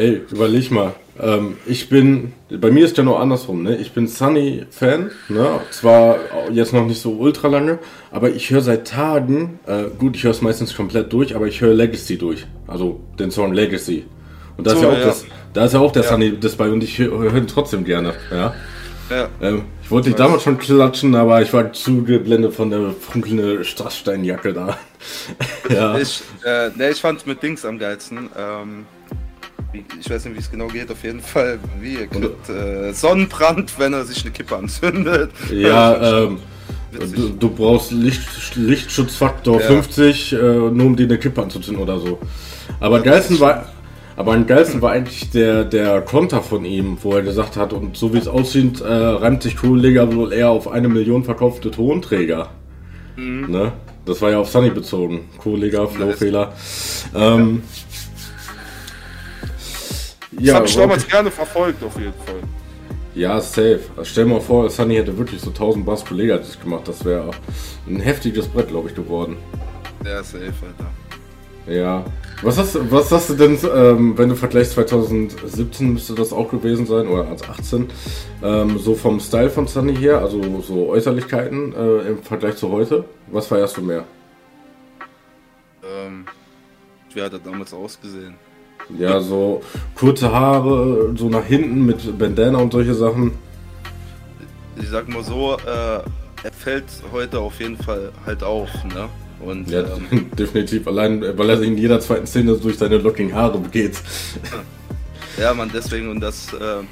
[0.00, 0.94] ey, überleg mal.
[1.20, 3.76] Ähm, ich bin, bei mir ist ja noch andersrum, ne?
[3.76, 5.60] Ich bin Sunny-Fan, ne?
[5.70, 6.16] Zwar
[6.50, 7.78] jetzt noch nicht so ultra lange,
[8.10, 11.60] aber ich höre seit Tagen, äh, gut, ich höre es meistens komplett durch, aber ich
[11.60, 12.46] höre Legacy durch.
[12.66, 14.06] Also den Song Legacy.
[14.56, 15.04] Und da ist ja auch ja.
[15.04, 16.08] das, da ist ja auch der ja.
[16.08, 18.54] Sunny das bei und ich höre ihn trotzdem gerne, ja.
[19.10, 19.28] Ja.
[19.42, 23.64] Ähm, ich wollte dich damals schon klatschen, aber ich war zu geblendet von der funkelnden
[23.64, 24.78] Strasssteinjacke da.
[25.68, 25.98] ja.
[25.98, 28.30] Ich, äh, ne, ich fand mit Dings am geilsten.
[28.38, 28.86] Ähm,
[29.72, 33.78] ich weiß nicht, wie es genau geht, auf jeden Fall, wie er kriegt äh, Sonnenbrand,
[33.78, 35.30] wenn er sich eine Kippe anzündet.
[35.52, 36.38] Ja, ähm,
[36.92, 39.66] du, du, brauchst Licht, Lichtschutzfaktor ja.
[39.66, 42.18] 50, äh, nur um dir eine Kippe anzuzünden oder so.
[42.80, 43.66] Aber geilsten war,
[44.16, 47.96] aber am geilsten war eigentlich der, der Konter von ihm, wo er gesagt hat, und
[47.96, 52.50] so wie es aussieht, äh, reimt sich Kohlleger wohl eher auf eine Million verkaufte Tonträger.
[53.16, 53.50] Mhm.
[53.50, 53.72] Ne?
[54.04, 55.28] Das war ja auf Sunny bezogen.
[55.38, 56.52] Kohlleger, Flowfehler.
[57.14, 57.89] Ähm, ja.
[60.40, 62.40] Das ja, habe ich damals gerne verfolgt, auf jeden Fall.
[63.14, 63.80] Ja, safe.
[63.94, 66.88] Also stell dir mal vor, Sunny hätte wirklich so 1000 Bass pro Lega gemacht.
[66.88, 67.30] Das wäre
[67.86, 69.36] ein heftiges Brett, glaube ich, geworden.
[70.02, 70.90] Ja, safe, Alter.
[71.70, 72.04] Ja.
[72.40, 76.86] Was hast, was hast du denn, ähm, wenn du vergleichst 2017 müsste das auch gewesen
[76.86, 77.90] sein, oder als 18,
[78.42, 83.04] ähm, so vom Style von Sunny her, also so Äußerlichkeiten äh, im Vergleich zu heute?
[83.26, 84.04] Was feierst du mehr?
[85.84, 86.24] Ähm,
[87.12, 88.36] wie hat er damals ausgesehen?
[88.98, 89.62] Ja, so
[89.94, 93.32] kurze Haare, so nach hinten mit Bandana und solche Sachen.
[94.76, 96.00] Ich sag mal so, äh,
[96.42, 99.08] er fällt heute auf jeden Fall halt auf, ne?
[99.40, 100.86] Und, ja, ähm, definitiv.
[100.86, 103.96] Allein, weil er in jeder zweiten Szene durch seine locking Haare geht.
[105.38, 106.82] Ja, man, deswegen und das äh,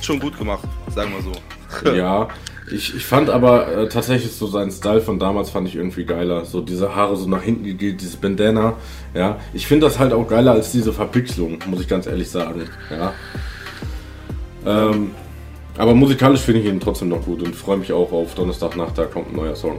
[0.00, 0.64] schon gut gemacht,
[0.94, 1.94] sagen wir so.
[1.94, 2.28] Ja,
[2.70, 6.44] ich, ich fand aber äh, tatsächlich so seinen Style von damals fand ich irgendwie geiler.
[6.44, 8.74] So diese Haare so nach hinten geht, dieses Bandana.
[9.14, 12.64] Ja, ich finde das halt auch geiler als diese Verpixelung, muss ich ganz ehrlich sagen.
[12.90, 13.12] Ja.
[14.66, 15.12] Ähm,
[15.78, 19.04] aber musikalisch finde ich ihn trotzdem noch gut und freue mich auch auf Donnerstagnacht, da
[19.04, 19.78] kommt ein neuer Song.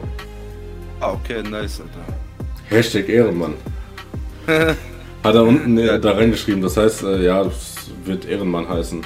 [0.99, 2.13] Ah, okay, nice, Alter.
[2.69, 3.53] Hashtag Ehrenmann.
[4.47, 5.97] Hat er unten ja.
[5.97, 9.01] da reingeschrieben, das heißt, äh, ja, das wird Ehrenmann heißen.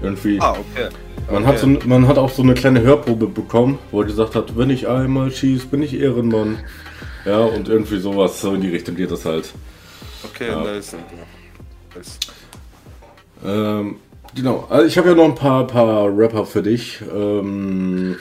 [0.00, 0.40] Irgendwie.
[0.40, 0.88] Ah, okay.
[1.30, 1.52] Man, okay.
[1.52, 4.70] hat so, man hat auch so eine kleine Hörprobe bekommen, wo er gesagt hat, wenn
[4.70, 6.58] ich einmal schieße, bin ich Ehrenmann.
[7.24, 9.52] Ja, und irgendwie sowas, so in die Richtung geht das halt.
[10.24, 10.62] Okay, ja.
[10.62, 10.96] nice.
[11.94, 12.18] nice.
[13.44, 13.96] Ähm,
[14.34, 17.00] genau, also ich habe ja noch ein paar, paar Rapper für dich.
[17.14, 18.16] Ähm,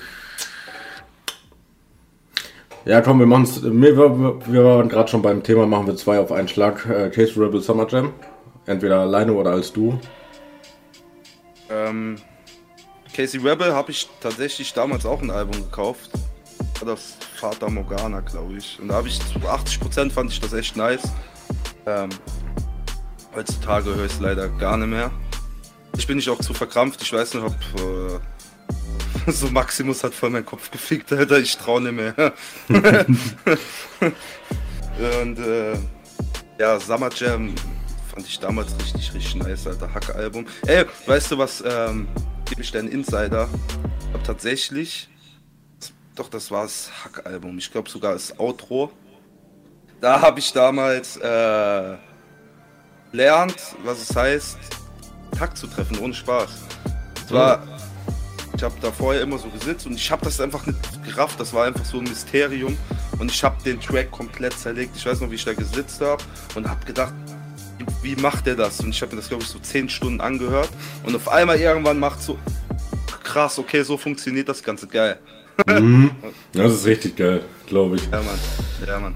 [2.85, 3.63] ja, komm, wir machen es.
[3.63, 6.87] Wir, wir, waren gerade schon beim Thema, machen wir zwei auf einen Schlag.
[6.87, 8.13] Äh, Case Rebel Summer Jam.
[8.65, 9.99] Entweder alleine oder als du.
[11.69, 12.17] Ähm,
[13.13, 16.09] Casey Rebel habe ich tatsächlich damals auch ein Album gekauft.
[16.85, 18.79] Das Vater Morgana, glaube ich.
[18.79, 21.03] Und da habe ich zu 80% fand ich das echt nice.
[21.85, 22.09] Ähm,
[23.35, 25.11] heutzutage höre ich es leider gar nicht mehr.
[25.97, 27.01] Ich bin nicht auch zu verkrampft.
[27.01, 31.39] Ich weiß nicht, ob äh, so Maximus hat voll meinen Kopf gefickt, Alter.
[31.39, 32.33] Ich traue nicht mehr.
[35.21, 35.73] Und äh,
[36.59, 37.53] ja, Summer Jam
[38.13, 39.93] fand ich damals richtig, richtig nice, Alter.
[39.93, 40.47] Hack-Album.
[40.65, 41.63] Ey, weißt du was?
[41.65, 42.07] Ähm,
[42.51, 43.47] gebe ich dir einen Insider.
[44.13, 45.07] Aber tatsächlich,
[46.15, 47.57] doch, das war das Hack-Album.
[47.57, 48.91] Ich glaube sogar das Outro.
[50.01, 51.95] Da habe ich damals äh,
[53.13, 54.57] lernt, was es heißt,
[55.37, 56.49] Takt zu treffen, ohne Spaß.
[57.25, 57.63] Es war,
[58.53, 61.39] ich habe da vorher immer so gesitzt und ich habe das einfach nicht gerafft.
[61.39, 62.77] Das war einfach so ein Mysterium
[63.17, 64.97] und ich habe den Track komplett zerlegt.
[64.97, 66.21] Ich weiß noch, wie ich da gesitzt habe
[66.55, 67.13] und habe gedacht,
[68.01, 68.79] wie macht er das?
[68.79, 70.69] Und ich habe mir das, glaube ich, so zehn Stunden angehört.
[71.03, 72.37] Und auf einmal irgendwann macht so,
[73.23, 75.19] krass, okay, so funktioniert das Ganze, geil.
[75.67, 76.11] Mhm.
[76.53, 78.03] Das ist richtig geil, glaube ich.
[78.11, 78.39] Ja, Mann.
[78.87, 79.15] Ja, Mann.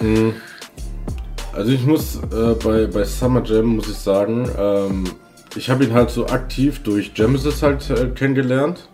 [0.00, 0.34] Mhm.
[1.52, 5.04] Also ich muss äh, bei, bei Summer Jam, muss ich sagen, ähm,
[5.54, 8.88] ich habe ihn halt so aktiv durch Genesis halt äh, kennengelernt.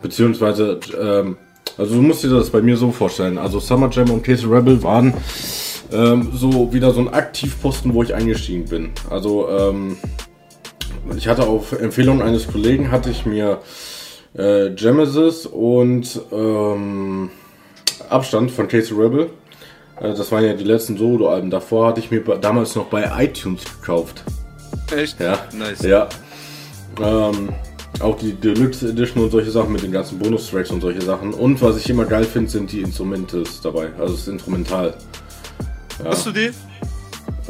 [0.00, 1.36] Beziehungsweise, ähm,
[1.76, 3.36] also du musst dir das bei mir so vorstellen.
[3.36, 5.12] Also Summer Jam und Case Rebel waren
[5.92, 8.90] ähm, so wieder so ein Aktivposten, wo ich eingestiegen bin.
[9.10, 9.96] Also ähm,
[11.16, 13.60] ich hatte auf Empfehlung eines Kollegen hatte ich mir
[14.34, 17.30] äh, Genesis und ähm,
[18.08, 19.30] Abstand von Casey Rebel.
[20.00, 21.50] Äh, das waren ja die letzten Solo-Alben.
[21.50, 24.22] Davor hatte ich mir damals noch bei iTunes gekauft.
[24.94, 25.20] Echt?
[25.20, 25.38] Ja.
[25.52, 25.82] Nice.
[25.82, 26.08] Ja.
[27.00, 27.50] Ähm,
[28.00, 31.32] auch die Deluxe Edition und solche Sachen mit den ganzen Bonustracks und solche Sachen.
[31.32, 33.90] Und was ich immer geil finde, sind die Instrumente dabei.
[33.98, 34.94] Also das Instrumental.
[35.98, 36.10] Ja.
[36.10, 36.50] Hast du die?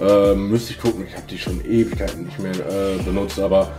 [0.01, 3.73] Äh, müsste ich gucken, ich habe die schon Ewigkeiten nicht mehr äh, benutzt, aber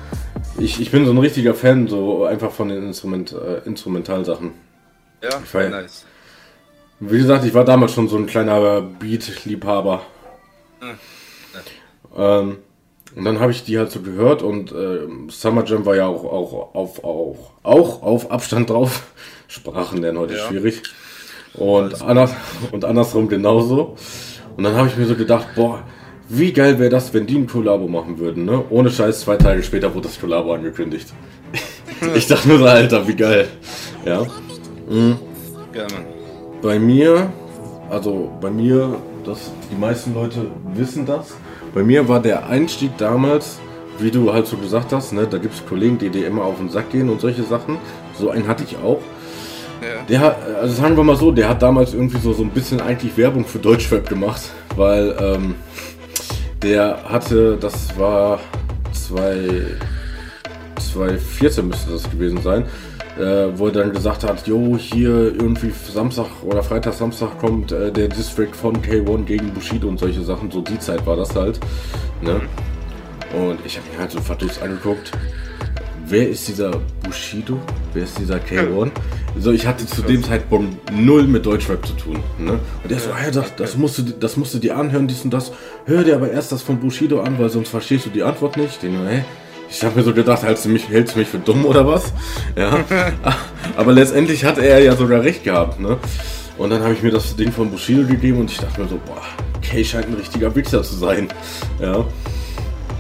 [0.58, 4.52] ich, ich bin so ein richtiger Fan, so einfach von den Instrument, äh, Instrumentalsachen.
[5.24, 6.06] Ja, feier, nice.
[7.00, 10.02] Wie gesagt, ich war damals schon so ein kleiner Beat-Liebhaber.
[10.82, 11.00] Hm.
[12.18, 12.58] Ähm,
[13.16, 16.24] und dann habe ich die halt so gehört und äh, Summer Jam war ja auch,
[16.26, 19.04] auch, auf, auch, auch auf Abstand drauf.
[19.48, 20.48] Sprachen lernen heute ja.
[20.48, 20.84] schwierig.
[21.56, 22.34] Und, anders,
[22.72, 23.98] und andersrum genauso.
[24.60, 25.84] Und dann habe ich mir so gedacht, boah,
[26.28, 28.62] wie geil wäre das, wenn die ein Kollabo machen würden, ne?
[28.70, 31.14] Ohne Scheiß, zwei Tage später wurde das Kollabo angekündigt.
[32.14, 33.48] ich dachte nur so, Alter, wie geil.
[34.04, 34.24] Ja.
[34.90, 35.18] Mhm.
[35.72, 35.94] Gerne.
[36.62, 37.32] Bei mir,
[37.90, 41.38] also bei mir, das, die meisten Leute wissen das.
[41.74, 43.60] Bei mir war der Einstieg damals,
[43.98, 46.58] wie du halt so gesagt hast, ne, da gibt es Kollegen, die dir immer auf
[46.58, 47.78] den Sack gehen und solche Sachen.
[48.14, 49.00] So einen hatte ich auch.
[49.82, 50.04] Ja.
[50.08, 52.82] Der hat, also sagen wir mal so, der hat damals irgendwie so, so ein bisschen
[52.82, 54.42] eigentlich Werbung für Deutschrap gemacht,
[54.76, 55.54] weil ähm,
[56.62, 58.40] der hatte, das war
[58.92, 62.66] 2014 müsste das gewesen sein,
[63.18, 67.92] äh, wo er dann gesagt hat, jo, hier irgendwie Samstag oder Freitag, Samstag kommt äh,
[67.92, 71.60] der District von K1 gegen Bushido und solche Sachen, so die Zeit war das halt.
[72.22, 72.42] Ne?
[73.34, 75.12] Und ich habe mir halt so verdutzt angeguckt,
[76.10, 76.72] wer ist dieser
[77.04, 77.60] Bushido?
[77.94, 78.92] Wer ist dieser K1?
[79.38, 82.20] So, ich hatte zu dem Zeitpunkt null mit Deutschrap zu tun.
[82.38, 82.60] Ne?
[82.84, 85.32] Und er so, hey, das, das, musst du, das musst du dir anhören, dies und
[85.32, 85.52] das.
[85.86, 88.82] Hör dir aber erst das von Bushido an, weil sonst verstehst du die Antwort nicht.
[88.82, 89.24] Den, hey,
[89.70, 92.12] ich habe mir so gedacht, hältst du, mich, hältst du mich für dumm oder was?
[92.56, 92.80] Ja.
[93.78, 95.80] aber letztendlich hat er ja sogar recht gehabt.
[95.80, 95.98] Ne?
[96.58, 99.00] Und dann habe ich mir das Ding von Bushido gegeben und ich dachte mir so,
[99.06, 99.22] boah,
[99.62, 101.28] Kay scheint ein richtiger Wichser zu sein.
[101.80, 102.04] Ja.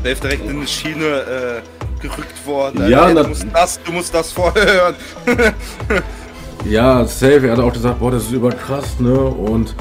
[0.03, 1.61] Der ist direkt in eine Schiene äh,
[2.01, 2.89] gerückt worden.
[2.89, 4.95] Ja, hey, du, musst das, du musst das vorhören.
[6.69, 7.47] ja, safe.
[7.47, 9.17] Er hat auch gesagt, boah, das ist überkrass, ne?
[9.19, 9.75] Und,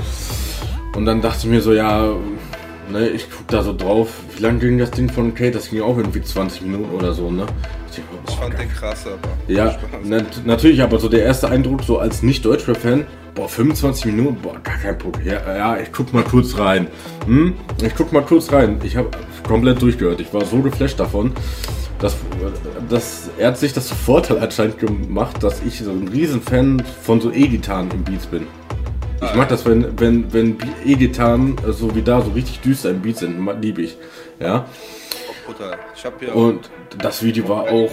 [0.94, 2.12] und dann dachte ich mir so, ja,
[2.90, 4.08] ne, ich guck da so drauf.
[4.36, 5.52] Wie lange ging das Ding von Kate?
[5.52, 7.46] Das ging auch irgendwie 20 Minuten oder so, ne?
[7.90, 9.52] Ich, fand den krass, aber.
[9.52, 14.58] Ja, na, natürlich, aber so der erste Eindruck, so als Nicht-Deutschrap-Fan, boah, 25 Minuten, boah,
[14.62, 15.26] gar kein Problem.
[15.26, 16.88] Ja, ja, ich guck mal kurz rein.
[17.26, 17.54] Hm?
[17.82, 18.78] Ich guck mal kurz rein.
[18.84, 19.10] Ich habe
[19.46, 20.20] komplett durchgehört.
[20.20, 21.32] Ich war so geflasht davon.
[22.00, 22.16] Das,
[22.88, 27.32] das, er hat sich das Vorteil anscheinend gemacht, dass ich so ein Riesenfan von so
[27.32, 28.46] E-Gitarren im Beats bin.
[29.20, 33.16] Ich mag das, wenn, wenn, wenn E-Gitarren so wie da so richtig düster im Beat
[33.16, 33.96] sind, liebe ich.
[34.38, 34.66] Ja.
[36.34, 37.90] Und das Video war auch,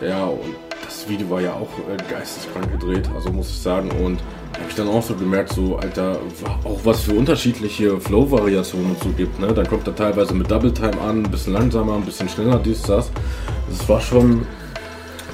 [0.00, 3.90] ja, und das Video war ja auch äh, geisteskrank gedreht, also muss ich sagen.
[4.04, 4.18] Und
[4.54, 6.18] habe ich dann auch so gemerkt, so, Alter,
[6.64, 9.52] auch was für unterschiedliche Flow-Variationen und so gibt, ne?
[9.52, 12.82] Dann kommt er teilweise mit Double Time an, ein bisschen langsamer, ein bisschen schneller, dies,
[12.82, 13.10] das.
[13.68, 14.46] Das war schon,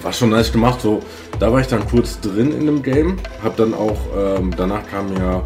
[0.02, 1.00] war schon nice gemacht, so.
[1.38, 5.14] Da war ich dann kurz drin in dem Game, hab dann auch, ähm, danach kam
[5.16, 5.42] ja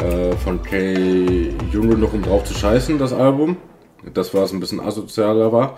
[0.00, 3.56] äh, von Kay Jungle noch um drauf zu scheißen, das Album.
[4.14, 5.76] Das war es ein bisschen asozialer war.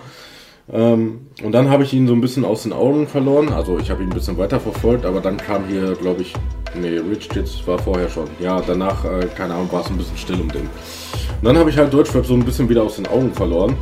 [0.72, 3.52] Ähm, und dann habe ich ihn so ein bisschen aus den Augen verloren.
[3.52, 6.34] Also ich habe ihn ein bisschen weiter verfolgt, aber dann kam hier, glaube ich,
[6.74, 8.28] nee, Rich Kids war vorher schon.
[8.38, 10.62] Ja, danach, äh, keine Ahnung, war es ein bisschen still um den.
[10.62, 13.76] Und dann habe ich halt Deutschrap so ein bisschen wieder aus den Augen verloren.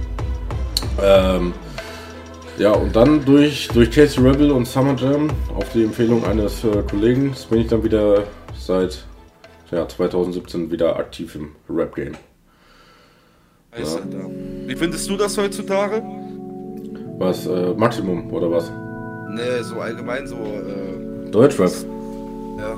[1.02, 1.52] Ähm,
[2.58, 6.82] ja, und dann durch, durch Casey Rebel und Summer Jam auf die Empfehlung eines äh,
[6.90, 8.24] Kollegen bin ich dann wieder
[8.58, 9.04] seit
[9.70, 12.14] ja, 2017 wieder aktiv im Rap-Game.
[13.76, 13.84] Ja.
[14.66, 16.02] Wie findest du das heutzutage?
[17.18, 18.70] Was, äh, Maximum oder was?
[19.30, 20.36] Nee, so allgemein so.
[20.36, 21.72] Äh, Deutschrap.
[22.58, 22.76] Ja.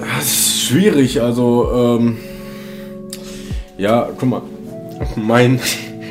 [0.00, 2.16] Das ist schwierig, also, ähm,
[3.76, 4.42] ja, guck mal,
[5.16, 5.60] mein,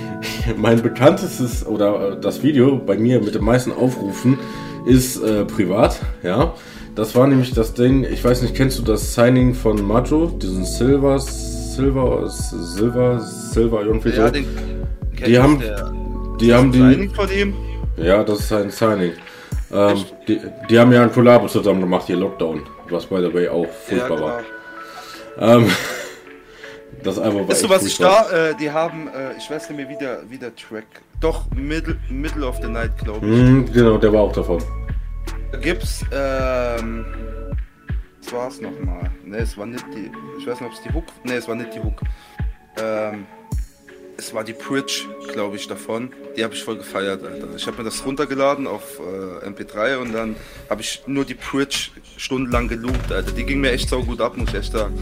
[0.57, 4.37] mein bekanntestes oder äh, das Video bei mir mit den meisten Aufrufen
[4.85, 6.53] ist äh, privat, ja.
[6.95, 10.65] Das war nämlich das Ding, ich weiß nicht, kennst du das Signing von Macho, diesen
[10.65, 14.33] Silver, Silver, Silver, Silver irgendwie ja, so?
[14.33, 14.45] Den,
[15.25, 15.91] die haben, der,
[16.39, 16.79] die haben die.
[16.79, 17.53] Signing von ihm?
[17.97, 19.13] Ja, das ist ein Signing.
[19.71, 23.47] Ähm, die, die, haben ja ein Kollabo zusammen gemacht, hier Lockdown, was by the way
[23.47, 24.41] auch furchtbar ja, war.
[25.37, 25.71] Ähm,
[27.03, 29.77] das Album war Weißt du, was ich da, äh, die haben, äh, ich weiß nicht
[29.77, 30.87] mehr, wie der, wie der Track,
[31.19, 33.31] doch, Middle, Middle of the Night, glaube ich.
[33.31, 34.63] Mm, genau, der war auch davon.
[35.51, 37.05] Da gibt's, ähm,
[38.23, 39.11] was war's nochmal?
[39.23, 41.55] Ne, es war nicht die, ich weiß nicht, ob es die Hook, ne, es war
[41.55, 42.01] nicht die Hook.
[42.81, 43.27] Ähm,
[44.19, 46.11] es war die Bridge, glaube ich, davon.
[46.35, 47.47] Die habe ich voll gefeiert, Alter.
[47.55, 50.35] Ich habe mir das runtergeladen auf äh, MP3 und dann
[50.69, 53.31] habe ich nur die Bridge stundenlang geloopt, Alter.
[53.31, 54.93] Die ging mir echt so gut ab, muss ich echt sagen.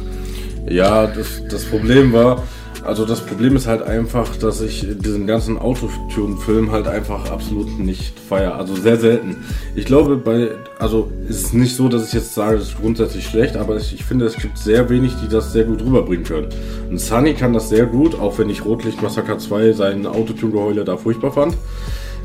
[0.70, 2.44] Ja, das, das Problem war,
[2.88, 8.18] also das Problem ist halt einfach, dass ich diesen ganzen Autotune-Film halt einfach absolut nicht
[8.18, 8.56] feiere.
[8.56, 9.36] Also sehr selten.
[9.76, 13.26] Ich glaube, bei, also ist es nicht so, dass ich jetzt sage, das ist grundsätzlich
[13.26, 16.48] schlecht, aber ich, ich finde, es gibt sehr wenig, die das sehr gut rüberbringen können.
[16.90, 20.96] Und Sunny kann das sehr gut, auch wenn ich Rotlicht Massacre 2 seinen Autotune-Geheule da
[20.96, 21.58] furchtbar fand.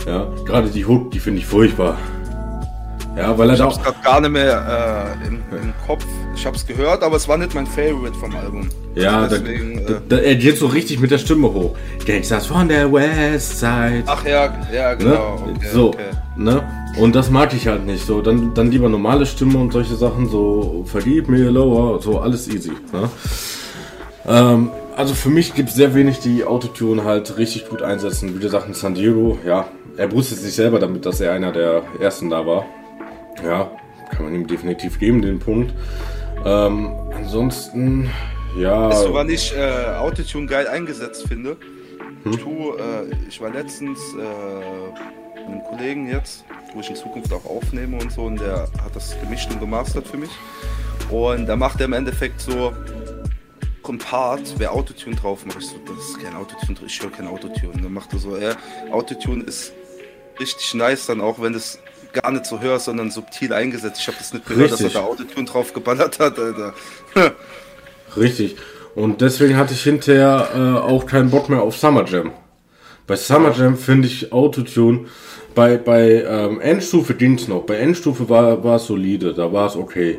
[0.06, 1.98] Ja, gerade die Hook, die finde ich furchtbar.
[3.16, 4.02] Ja, weil er ich da auch.
[4.02, 6.04] gar nicht mehr äh, im, im Kopf.
[6.34, 8.68] Ich habe es gehört, aber es war nicht mein Favorite vom Album.
[8.94, 11.76] Ja, also deswegen, da, da, er geht so richtig mit der Stimme hoch.
[12.06, 14.04] Gangsters von der West Side.
[14.06, 15.36] Ach ja, ja, genau.
[15.36, 15.54] Ne?
[15.56, 16.02] Okay, so, okay.
[16.36, 16.62] ne?
[16.98, 18.06] Und das mag ich halt nicht.
[18.06, 22.48] So, dann, dann lieber normale Stimme und solche Sachen, so vergib mir lower, so alles
[22.48, 22.72] easy.
[22.92, 23.08] Ne?
[24.26, 28.34] Ähm, also für mich gibt es sehr wenig, die Autotune halt richtig gut einsetzen.
[28.34, 29.66] Wie gesagt, San Diego, ja,
[29.96, 32.64] er brustet sich selber damit, dass er einer der ersten da war.
[33.44, 33.70] Ja,
[34.10, 35.72] kann man ihm definitiv geben, den Punkt.
[36.44, 38.10] Ähm, ansonsten,
[38.58, 38.90] ja.
[38.90, 41.56] Weißt du, wann ich äh, Autotune geil eingesetzt finde?
[42.24, 42.38] Hm?
[42.38, 47.44] Tu, äh, ich war letztens äh, mit einem Kollegen jetzt, wo ich in Zukunft auch
[47.44, 50.30] aufnehme und so, und der hat das gemischt und gemastert für mich.
[51.10, 52.72] Und da macht er im Endeffekt so
[53.88, 55.58] ein Part, wer Autotune drauf macht.
[55.58, 57.72] Ich so, das ist kein Autotune, ich höre kein Autotune.
[57.82, 58.54] Dann macht er so, ja,
[58.90, 59.72] Autotune ist
[60.40, 61.78] richtig nice, dann auch wenn es
[62.12, 64.00] gar nicht so hörst, sondern subtil eingesetzt.
[64.00, 64.86] Ich habe das nicht gehört, Richtig.
[64.86, 66.74] dass er da Autotune drauf geballert hat, Alter.
[68.16, 68.56] Richtig.
[68.94, 72.32] Und deswegen hatte ich hinterher äh, auch keinen Bock mehr auf Summer Jam.
[73.06, 75.06] Bei Summer Jam finde ich Autotune,
[75.54, 77.62] bei, bei ähm, Endstufe ging es noch.
[77.62, 80.18] Bei Endstufe war, war es solide, da war es okay.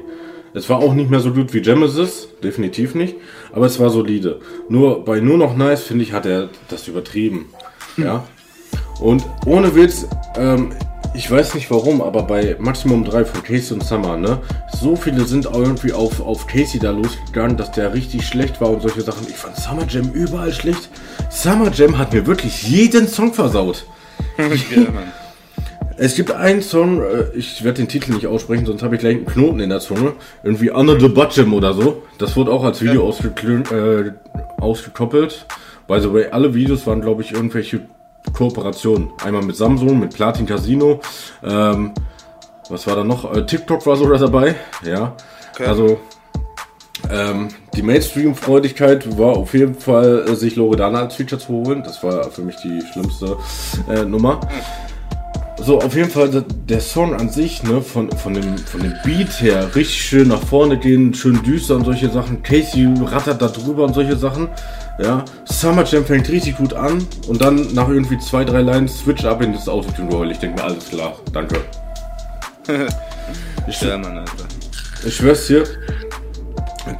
[0.54, 3.16] Es war auch nicht mehr so gut wie Genesis, definitiv nicht,
[3.52, 4.40] aber es war solide.
[4.70, 7.50] Nur bei nur noch nice, finde ich, hat er das übertrieben.
[7.98, 8.28] Ja.
[9.02, 10.72] Und ohne Witz, ähm,
[11.16, 14.40] ich weiß nicht warum, aber bei Maximum 3 von Casey und Summer, ne?
[14.80, 18.82] So viele sind irgendwie auf, auf Casey da losgegangen, dass der richtig schlecht war und
[18.82, 19.28] solche Sachen.
[19.28, 20.90] Ich fand Summer Jam überall schlecht.
[21.30, 23.86] Summer Jam hat mir wirklich jeden Song versaut.
[24.38, 24.46] ja,
[25.98, 29.18] es gibt einen Song, äh, ich werde den Titel nicht aussprechen, sonst habe ich gleich
[29.18, 30.14] einen Knoten in der Zunge.
[30.44, 32.02] Irgendwie Under the Bottom oder so.
[32.18, 33.78] Das wurde auch als Video ja.
[33.78, 34.12] äh,
[34.60, 35.46] ausgekoppelt.
[35.88, 37.82] By the way, alle Videos waren, glaube ich, irgendwelche
[38.32, 39.10] Kooperationen.
[39.24, 41.02] Einmal mit Samsung, mit Platin Casino.
[41.44, 41.94] Ähm,
[42.70, 43.34] was war da noch?
[43.36, 44.56] Äh, TikTok war sogar dabei.
[44.84, 45.16] Ja.
[45.54, 45.66] Okay.
[45.66, 46.00] Also
[47.12, 51.84] ähm, die Mainstream-Freudigkeit war auf jeden Fall, äh, sich Loredana als Feature zu holen.
[51.84, 53.38] Das war für mich die schlimmste
[53.90, 54.40] äh, Nummer.
[55.58, 59.42] So, auf jeden Fall der Song an sich, ne, von, von, dem, von dem Beat
[59.42, 62.42] her, richtig schön nach vorne gehen, schön düster und solche Sachen.
[62.42, 64.50] Casey rattert da drüber und solche Sachen.
[65.00, 69.26] Ja, Summer Jam fängt richtig gut an und dann nach irgendwie zwei, drei Lines switch
[69.26, 70.32] up in das Autotune-Roll.
[70.32, 71.62] Ich denke mir, alles klar, danke.
[73.68, 74.46] ich, ja, Mann, Alter.
[75.04, 75.64] ich schwör's dir,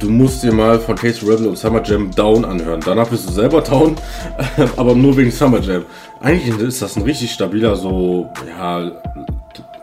[0.00, 2.80] du musst dir mal von Case Rebel und Summer Jam Down anhören.
[2.84, 3.96] Danach bist du selber down,
[4.76, 5.84] aber nur wegen Summer Jam.
[6.20, 8.90] Eigentlich ist das ein richtig stabiler, so, ja,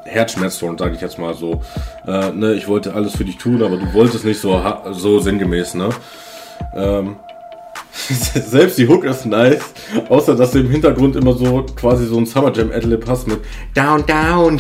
[0.04, 1.62] Herzschmerzton, sage ich jetzt mal so.
[2.06, 5.76] Äh, ne, ich wollte alles für dich tun, aber du wolltest nicht so, so sinngemäß,
[5.76, 5.90] ne?
[6.76, 7.16] Ähm,
[8.50, 9.62] Selbst die Hook ist nice,
[10.10, 13.42] außer dass du im Hintergrund immer so quasi so ein Summer Jam Adlib hast mit
[13.74, 14.60] Down, Down.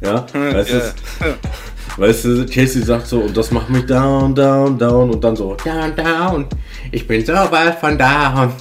[0.00, 0.92] Ja, weißt yeah.
[1.20, 5.36] du, weißt du, Casey sagt so, und das macht mich down, down, down und dann
[5.36, 6.46] so Down, Down.
[6.90, 8.52] Ich bin so weit von down.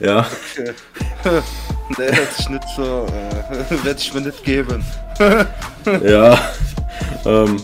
[0.00, 0.26] Ja.
[1.98, 4.84] Der hat sich nicht so, äh, werde ich mir nicht geben.
[6.04, 6.38] ja.
[7.24, 7.62] Ähm,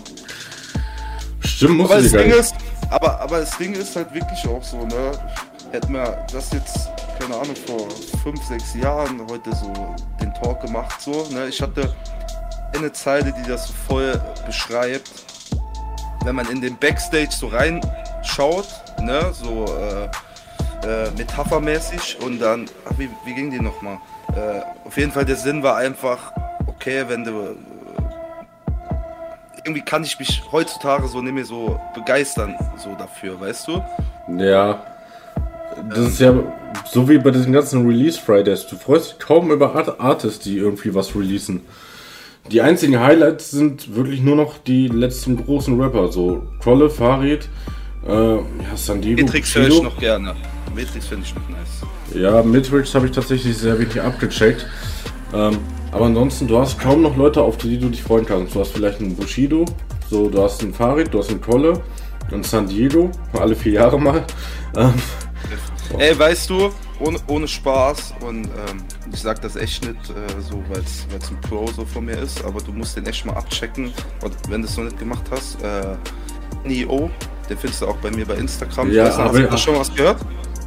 [1.44, 2.54] stimmt, muss aber das Ding ist,
[2.90, 5.12] aber, aber das Ding ist halt wirklich auch so, ne?
[5.72, 7.88] Hätten wir das jetzt, keine Ahnung, vor
[8.22, 9.72] fünf, sechs Jahren heute so
[10.20, 11.48] den Talk gemacht, so, ne?
[11.48, 11.94] Ich hatte
[12.74, 15.10] eine Zeile, die das voll beschreibt.
[16.24, 18.66] Wenn man in den Backstage so reinschaut,
[19.00, 20.04] ne, so äh,
[20.86, 23.98] äh, metaphermäßig und dann, ach, wie, wie ging die nochmal?
[24.36, 26.32] Äh, auf jeden Fall der Sinn war einfach,
[26.66, 27.54] okay, wenn du äh,
[29.64, 33.82] irgendwie kann ich mich heutzutage so nicht mehr so begeistern, so dafür, weißt du?
[34.36, 34.82] Ja,
[35.88, 36.34] das ist ja
[36.90, 38.66] so wie bei diesen ganzen Release Fridays.
[38.66, 41.62] Du freust dich kaum über Art Artists, die irgendwie was releasen.
[42.50, 47.48] Die einzigen Highlights sind wirklich nur noch die letzten großen Rapper, so Krolle, Farid,
[48.06, 48.40] äh, ja,
[48.74, 49.22] San Diego.
[49.22, 50.34] Matrix höre ich noch gerne.
[50.74, 51.82] Matrix finde ich noch nice.
[52.14, 54.66] Ja, Matrix habe ich tatsächlich sehr wenig abgecheckt.
[55.34, 55.58] Ähm,
[55.92, 58.54] aber ansonsten, du hast kaum noch Leute, auf die du dich freuen kannst.
[58.54, 59.64] Du hast vielleicht einen Bushido,
[60.10, 61.80] so, du hast einen Farid, du hast einen Krolle,
[62.30, 64.24] einen San Diego, alle vier Jahre mal.
[64.76, 64.94] Ähm,
[65.96, 70.62] Ey, weißt du, ohne, ohne Spaß und ähm, ich sag das echt nicht äh, so,
[70.68, 73.92] weil es ein Pro so von mir ist, aber du musst den echt mal abchecken,
[74.22, 75.62] und wenn du es noch nicht gemacht hast.
[75.62, 75.96] Äh,
[76.64, 77.10] Neo,
[77.48, 78.92] den findest du auch bei mir bei Instagram.
[78.92, 80.20] Ja, nicht, hast du schon was gehört?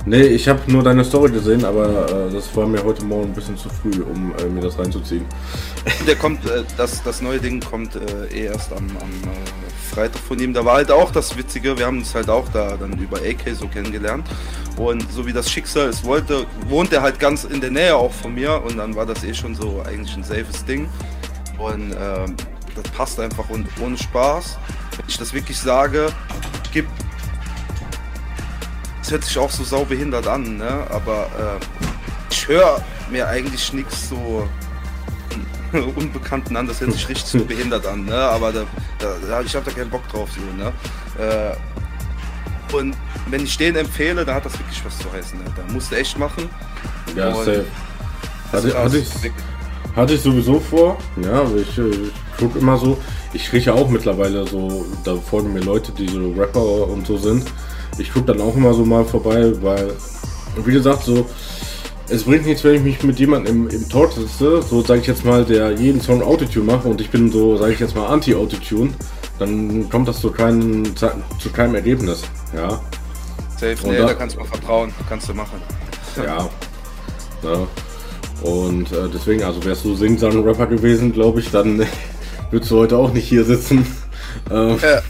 [0.05, 3.33] Nee, ich habe nur deine Story gesehen, aber äh, das war mir heute Morgen ein
[3.33, 5.25] bisschen zu früh, um äh, mir das reinzuziehen.
[6.07, 10.19] Der kommt, äh, das, das neue Ding kommt äh, eh erst am, am äh, Freitag
[10.21, 10.53] von ihm.
[10.53, 13.55] Da war halt auch das Witzige, wir haben uns halt auch da dann über AK
[13.55, 14.27] so kennengelernt.
[14.77, 18.11] Und so wie das Schicksal es wollte, wohnt er halt ganz in der Nähe auch
[18.11, 20.89] von mir und dann war das eh schon so eigentlich ein safes Ding.
[21.59, 22.35] Und ähm,
[22.75, 24.57] das passt einfach und ohne Spaß
[24.97, 26.11] wenn ich das wirklich sage,
[26.71, 26.89] gibt.
[29.01, 30.85] Das hört sich auch so saubehindert an, ne?
[30.89, 31.65] Aber äh,
[32.29, 34.47] ich höre mir eigentlich nichts so
[35.95, 38.15] Unbekannten an, das hört sich richtig so behindert an, ne?
[38.15, 38.63] Aber da,
[38.99, 40.71] da, ich habe da keinen Bock drauf, so, ne?
[41.17, 41.55] Äh,
[42.75, 42.95] und
[43.27, 45.45] wenn ich den empfehle, dann hat das wirklich was zu heißen, ne?
[45.55, 46.49] Da musst du echt machen.
[47.15, 47.65] Ja, und safe.
[48.51, 49.09] Hatte, hatte, ich,
[49.95, 52.97] hatte ich sowieso vor, ja, ich, ich gucke immer so,
[53.33, 57.45] ich kriege auch mittlerweile so, da folgen mir Leute, die so Rapper und so sind.
[58.01, 59.93] Ich gucke dann auch immer so mal vorbei, weil,
[60.65, 61.27] wie gesagt, so,
[62.09, 65.07] es bringt nichts, wenn ich mich mit jemandem im, im Talk sitze, so sage ich
[65.07, 68.07] jetzt mal, der jeden Song Autotune macht und ich bin so, sage ich jetzt mal,
[68.07, 68.91] Anti-Autotune,
[69.39, 72.23] dann kommt das zu keinem, zu keinem Ergebnis,
[72.55, 72.81] ja.
[73.51, 75.61] Safe, nee, da, da, kannst du mal vertrauen, kannst du machen.
[76.17, 76.49] Ja.
[77.41, 77.67] ja.
[78.41, 81.85] Und äh, deswegen, also wärst du Sing-Sang-Rapper gewesen, glaube ich, dann
[82.51, 83.87] würdest du heute auch nicht hier sitzen.
[84.49, 85.01] Ähm, ja.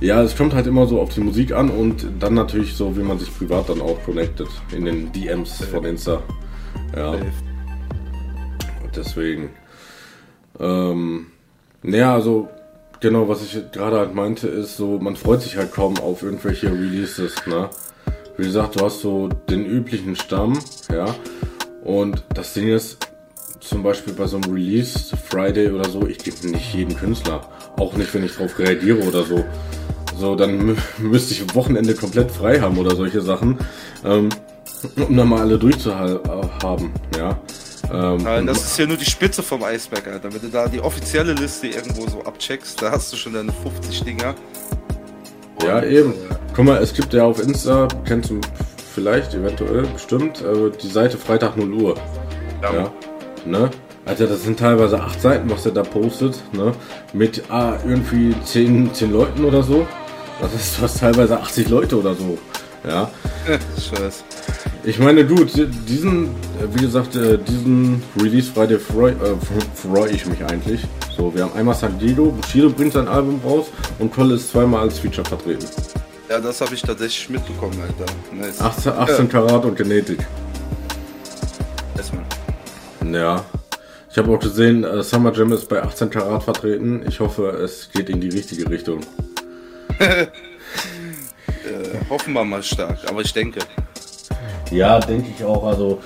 [0.00, 3.02] Ja, es kommt halt immer so auf die Musik an und dann natürlich so, wie
[3.02, 6.22] man sich privat dann auch connectet in den DMs von Insta.
[6.94, 7.14] Ja.
[8.94, 9.50] Deswegen.
[10.60, 11.26] Ähm,
[11.82, 12.48] naja, also
[13.00, 16.70] genau, was ich gerade halt meinte, ist so, man freut sich halt kaum auf irgendwelche
[16.70, 17.70] Releases, ne?
[18.36, 20.58] Wie gesagt, du hast so den üblichen Stamm,
[20.92, 21.06] ja.
[21.84, 22.98] Und das Ding ist,
[23.60, 27.48] zum Beispiel bei so einem Release Friday oder so, ich gebe nicht jeden Künstler.
[27.78, 29.44] Auch nicht, wenn ich drauf reagiere oder so.
[30.18, 33.58] So, dann müsste ich Wochenende komplett frei haben oder solche Sachen,
[34.04, 34.28] ähm,
[34.96, 37.38] um dann mal alle durchzuhaben, ja.
[37.92, 40.32] Ähm, das ist ja nur die Spitze vom Eisberg, Alter.
[40.32, 44.02] Wenn du da die offizielle Liste irgendwo so abcheckst, da hast du schon deine 50
[44.02, 44.34] Dinger.
[45.62, 46.14] ja, eben.
[46.54, 48.40] Guck mal, es gibt ja auf Insta, kennst du
[48.94, 51.94] vielleicht, eventuell, bestimmt, äh, die Seite Freitag 0 Uhr.
[52.62, 52.74] Ja.
[52.74, 52.92] ja.
[53.44, 53.70] Ne?
[54.04, 56.72] Alter, das sind teilweise acht Seiten, was er da postet, ne?
[57.12, 59.86] Mit ah, irgendwie zehn, zehn Leuten oder so.
[60.40, 62.38] Das ist fast teilweise 80 Leute oder so.
[62.86, 63.10] Ja.
[63.46, 64.24] Scheiß.
[64.84, 66.34] Ich meine, du, diesen,
[66.72, 69.36] wie gesagt, äh, diesen Release Friday freue äh,
[69.74, 70.82] freu ich mich eigentlich.
[71.16, 73.66] So, wir haben einmal San Diego, Bushido bringt sein Album raus
[73.98, 75.66] und Kolle ist zweimal als Feature vertreten.
[76.28, 78.12] Ja, das habe ich tatsächlich mitbekommen, Alter.
[78.32, 78.60] Nice.
[78.60, 79.24] 18, 18 ja.
[79.24, 80.18] Karat und Genetik.
[81.96, 82.24] Erstmal.
[83.10, 83.44] Ja.
[84.10, 87.04] Ich habe auch gesehen, äh, Summer Jam ist bei 18 Karat vertreten.
[87.08, 89.00] Ich hoffe, es geht in die richtige Richtung.
[89.98, 90.26] Äh,
[92.08, 93.60] hoffen wir mal stark, aber ich denke.
[94.70, 95.64] Ja, denke ich auch.
[95.64, 96.00] Also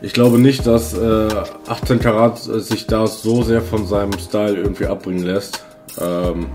[0.00, 1.28] ich glaube nicht, dass äh,
[1.68, 5.64] 18 Karat sich da so sehr von seinem Style irgendwie abbringen lässt,
[6.00, 6.46] ähm,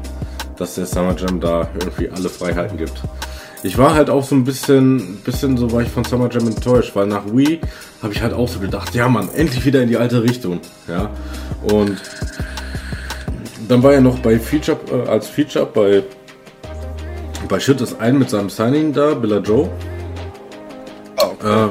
[0.58, 3.02] dass der Summer Jam da irgendwie alle Freiheiten gibt.
[3.64, 6.96] Ich war halt auch so ein bisschen, bisschen so war ich von Summer Jam enttäuscht,
[6.96, 7.60] weil nach Wii
[8.04, 11.10] habe ich halt auch so gedacht, ja man, endlich wieder in die alte Richtung, ja.
[11.74, 12.02] Und
[13.68, 16.04] dann war er noch bei Feature, äh, als Feature bei
[17.48, 19.70] bei Shit ist ein mit seinem Signing da, Billa Joe.
[21.22, 21.66] Oh, okay.
[21.66, 21.70] äh,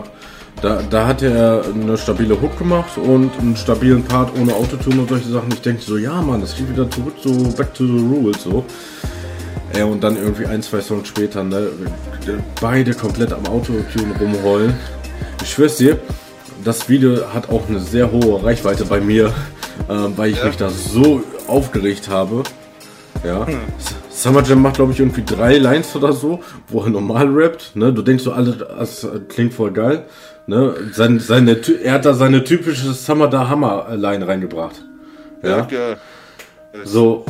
[0.62, 5.08] da, da hat er eine stabile Hook gemacht und einen stabilen Part ohne Autotune und
[5.08, 5.50] solche Sachen.
[5.52, 8.64] Ich denke so, ja Mann, das geht wieder zurück, so back to the rules, so.
[9.76, 11.68] Ja, und dann irgendwie ein, zwei Songs später, ne,
[12.60, 14.74] beide komplett am Autotune rumrollen.
[15.42, 15.98] Ich schwör's dir,
[16.64, 19.26] das Video hat auch eine sehr hohe Reichweite bei mir,
[19.88, 20.46] äh, weil ich ja.
[20.46, 22.42] mich da so aufgeregt habe.
[23.22, 23.46] Ja.
[23.46, 23.58] Hm.
[24.16, 27.76] Summer Jam macht, glaube ich, irgendwie drei Lines oder so, wo er normal rappt.
[27.76, 27.92] Ne?
[27.92, 30.06] Du denkst so, alles, das klingt voll geil.
[30.46, 30.74] Ne?
[30.92, 34.82] Sein, seine, er hat da seine typische Summer da Hammer Line reingebracht.
[35.42, 35.64] Ja.
[35.64, 35.96] Okay.
[36.84, 37.26] So,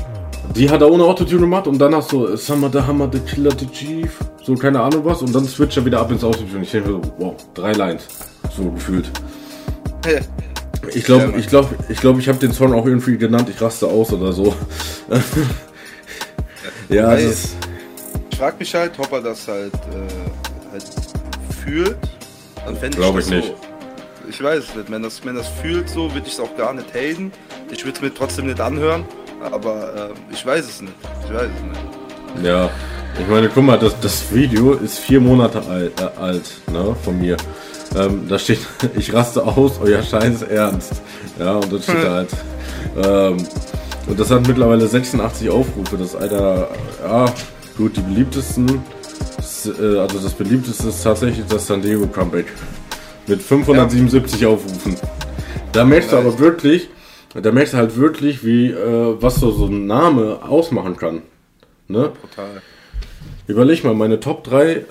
[0.54, 3.50] die hat er ohne Autotune gemacht und dann hast du Summer the Hammer, the Killer,
[3.58, 6.62] the Chief, so keine Ahnung was und dann switcht er wieder ab ins Autotune.
[6.62, 8.06] Ich denke so, wow, drei Lines,
[8.56, 9.10] so gefühlt.
[10.94, 13.88] Ich glaube, ich glaube, ich glaube, ich habe den Song auch irgendwie genannt, ich raste
[13.88, 14.54] aus oder so.
[16.88, 17.56] ja, das ist
[18.36, 20.84] ich frage mich halt, ob er das halt, äh, halt
[21.64, 21.96] fühlt.
[22.66, 23.54] Dann fände ich Glaube ich nicht.
[24.28, 24.90] Ich weiß es nicht.
[24.90, 27.32] Wenn das, wenn das fühlt so, würde ich es auch gar nicht haten.
[27.70, 29.06] Ich würde es mir trotzdem nicht anhören.
[29.40, 30.92] Aber äh, ich weiß es nicht.
[31.26, 32.46] Ich weiß es nicht.
[32.46, 32.68] Ja,
[33.18, 37.18] ich meine, guck mal, das, das Video ist vier Monate alt, äh, alt ne, von
[37.18, 37.38] mir.
[37.96, 38.58] Ähm, da steht,
[38.98, 40.92] ich raste aus, euer Scheiß ernst.
[41.38, 42.28] Ja, und das steht halt.
[43.02, 43.46] Ähm,
[44.06, 45.96] und das hat mittlerweile 86 Aufrufe.
[45.96, 46.70] Das Alter,
[47.02, 47.26] ja,
[47.76, 48.82] gut, die beliebtesten,
[49.66, 52.46] äh, also das beliebteste ist tatsächlich das San Diego Comeback.
[53.26, 54.48] Mit 577 ja.
[54.48, 54.96] Aufrufen.
[55.72, 56.88] Da merkst du aber wirklich,
[57.34, 61.22] da merkst du halt wirklich, wie, äh, was so, so ein Name ausmachen kann.
[61.88, 62.12] Ne?
[62.20, 62.62] Total.
[63.48, 64.84] Überleg mal, meine Top 3 äh,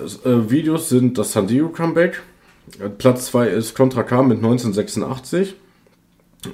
[0.48, 2.22] Videos sind das San Diego Comeback.
[2.98, 5.54] Platz 2 ist Contra K mit 1986.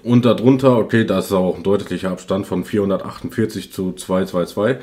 [0.03, 4.77] Und darunter, okay, da ist auch ein deutlicher Abstand von 448 zu 222.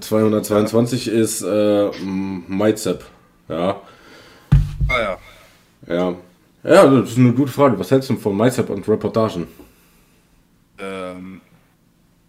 [0.00, 1.12] 222 ja.
[1.12, 3.04] ist äh, MyZap.
[3.48, 3.80] Ja.
[4.88, 5.18] Ah ja.
[5.86, 6.14] Ja.
[6.62, 7.78] Ja, das ist eine gute Frage.
[7.78, 9.46] Was hältst du von MyZap und Reportagen?
[10.78, 11.40] Ähm,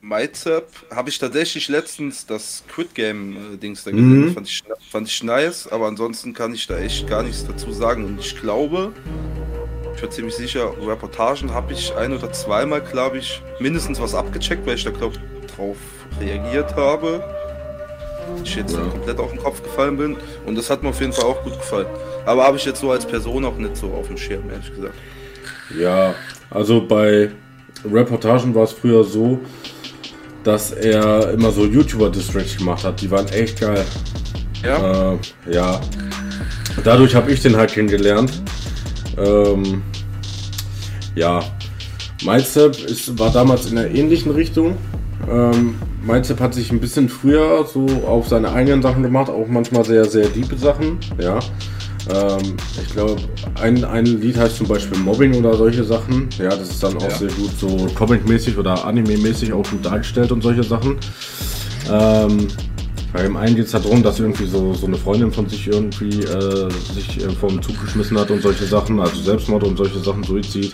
[0.02, 4.28] MyZap habe ich tatsächlich letztens das Quit Game äh, Dings da gesehen.
[4.28, 4.34] Mhm.
[4.34, 8.06] Fand, ich, fand ich nice, aber ansonsten kann ich da echt gar nichts dazu sagen.
[8.06, 8.94] Und ich glaube,
[10.02, 14.76] bin ziemlich sicher, Reportagen habe ich ein oder zweimal, glaube ich, mindestens was abgecheckt, weil
[14.76, 15.18] ich da, glaube
[15.56, 15.78] drauf
[16.20, 17.24] reagiert habe.
[18.44, 18.82] Ich jetzt ja.
[18.82, 20.18] komplett auf den Kopf gefallen bin.
[20.46, 21.88] Und das hat mir auf jeden Fall auch gut gefallen.
[22.26, 24.94] Aber habe ich jetzt so als Person auch nicht so auf dem Schirm, ehrlich gesagt.
[25.78, 26.14] Ja,
[26.50, 27.32] also bei
[27.90, 29.40] Reportagen war es früher so,
[30.44, 33.02] dass er immer so YouTuber-Distracks gemacht hat.
[33.02, 33.86] Die waren echt geil.
[34.64, 35.14] Ja.
[35.14, 35.18] Äh,
[35.52, 35.82] ja.
[36.84, 38.32] Dadurch habe ich den halt kennengelernt.
[39.18, 39.82] Ähm,
[41.16, 41.42] ja.
[42.24, 44.78] Mindstep ist, war damals in einer ähnlichen Richtung.
[45.30, 49.86] Ähm, Mindstep hat sich ein bisschen früher so auf seine eigenen Sachen gemacht, auch manchmal
[49.86, 50.98] sehr, sehr diepe Sachen.
[51.20, 51.40] Ja.
[52.10, 53.18] Ähm, ich glaube,
[53.62, 56.30] ein, ein Lied heißt zum Beispiel Mobbing oder solche Sachen.
[56.40, 57.18] Ja, das ist dann auch ja.
[57.18, 60.98] sehr gut so Comic-mäßig oder Anime-mäßig auch gut dargestellt und solche Sachen.
[61.92, 62.48] Ähm,
[63.14, 66.22] bei dem einen geht es darum, dass irgendwie so, so eine Freundin von sich irgendwie
[66.22, 70.24] äh, sich äh, vom Zug geschmissen hat und solche Sachen, also Selbstmord und solche Sachen,
[70.24, 70.74] Suizid.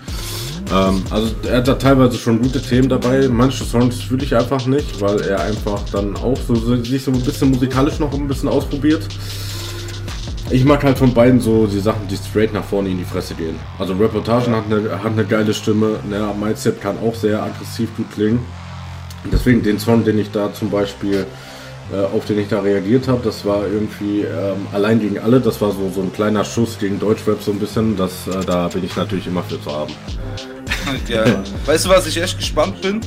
[0.72, 3.28] Ähm, also er hat da teilweise schon gute Themen dabei.
[3.28, 7.22] Manche Songs fühle ich einfach nicht, weil er einfach dann auch so, sich so ein
[7.22, 9.08] bisschen musikalisch noch ein bisschen ausprobiert.
[10.50, 13.34] Ich mag halt von beiden so die Sachen, die straight nach vorne in die Fresse
[13.34, 13.56] gehen.
[13.80, 18.10] Also Reportagen hat eine, hat eine geile Stimme, ne, Mindset kann auch sehr aggressiv gut
[18.14, 18.40] klingen.
[19.30, 21.26] Deswegen den Song, den ich da zum Beispiel,
[21.96, 25.72] auf den ich da reagiert habe, das war irgendwie ähm, allein gegen alle, das war
[25.72, 28.96] so, so ein kleiner Schuss gegen Deutschrap so ein bisschen, das, äh, da bin ich
[28.96, 29.94] natürlich immer für zu haben.
[31.10, 31.26] Ja.
[31.66, 33.02] weißt du, was ich echt gespannt bin?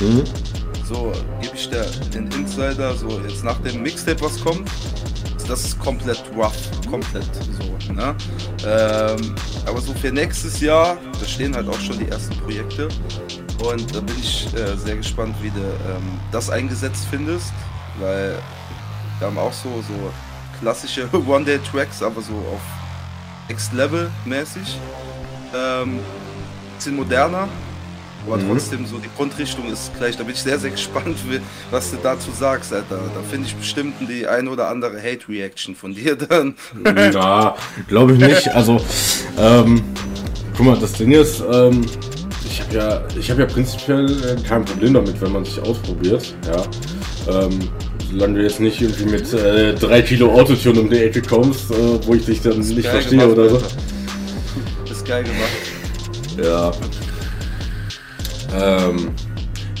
[0.00, 0.24] Mhm.
[0.88, 4.68] So, gebe ich dir den Insider, so jetzt nach dem Mixtape, was kommt,
[5.48, 6.52] das ist komplett rough,
[6.90, 7.24] komplett
[7.58, 7.92] so.
[7.92, 8.14] Ne?
[8.66, 9.34] Ähm,
[9.66, 12.88] aber so für nächstes Jahr, da stehen halt auch schon die ersten Projekte.
[13.62, 17.52] Und da bin ich äh, sehr gespannt, wie du ähm, das eingesetzt findest,
[17.98, 18.38] weil
[19.18, 20.12] wir haben auch so, so
[20.60, 22.60] klassische One-Day-Tracks, aber so auf
[23.48, 24.78] Next Level mäßig.
[25.54, 26.00] Ähm,
[26.76, 27.48] bisschen moderner,
[28.26, 28.48] aber mhm.
[28.48, 30.16] trotzdem so die Grundrichtung ist gleich.
[30.16, 31.18] Da bin ich sehr, sehr gespannt,
[31.70, 32.96] was du dazu sagst, Alter.
[32.96, 36.54] Da finde ich bestimmt die ein oder andere Hate-Reaction von dir dann.
[36.84, 37.54] Ja,
[37.88, 38.48] glaube ich nicht.
[38.48, 38.80] Also,
[39.38, 39.82] ähm,
[40.56, 41.84] guck mal, das Ding ist, ähm,
[42.44, 46.34] ich habe ja, ich habe ja prinzipiell äh, kein Problem damit, wenn man sich ausprobiert.
[46.46, 46.62] Ja.
[47.28, 47.58] Ähm,
[48.10, 52.06] solange du jetzt nicht irgendwie mit äh, drei Kilo Autotune um die Ecke kommst, äh,
[52.06, 53.62] wo ich dich dann nicht verstehe gemacht, oder so.
[54.86, 55.72] Das ist geil gemacht.
[56.42, 56.72] Ja.
[58.54, 59.10] Ähm,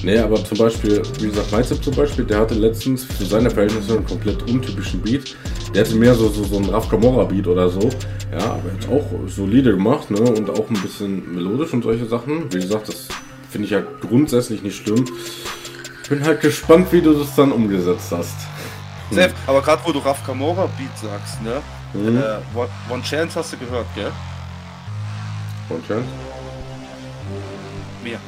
[0.02, 3.96] nee, aber zum Beispiel, wie gesagt, Mindset zum Beispiel, der hatte letztens für seine Verhältnisse
[3.96, 5.36] einen komplett untypischen Beat.
[5.74, 7.90] Der hatte mehr so, so, so einen Raf Camora Beat oder so.
[8.30, 10.20] Ja, aber jetzt auch solide gemacht, ne?
[10.20, 12.44] Und auch ein bisschen melodisch und solche Sachen.
[12.50, 13.08] Wie gesagt, das
[13.50, 15.04] finde ich ja grundsätzlich nicht schlimm.
[16.12, 18.36] Bin halt gespannt, wie du das dann umgesetzt hast.
[19.08, 19.32] Hm.
[19.46, 21.62] aber gerade wo du Raf Camora Beat sagst, ne?
[21.94, 22.18] Mhm.
[22.18, 24.12] Äh, One Chance hast du gehört, gell?
[25.70, 26.04] One Chance?
[28.04, 28.18] Mir.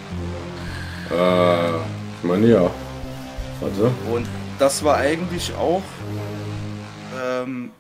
[1.11, 2.71] Äh, ich meine ja.
[3.61, 3.91] Warte.
[4.11, 4.27] Und
[4.59, 5.83] das war eigentlich auch.
[7.23, 7.71] Ähm,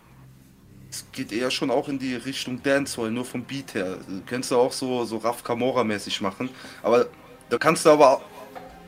[0.90, 3.96] es geht eher schon auch in die Richtung Dancehall, nur vom Beat her.
[4.06, 6.50] Du könntest du auch so, so Raf Camora-mäßig machen.
[6.82, 7.06] Aber
[7.48, 8.20] da kannst du aber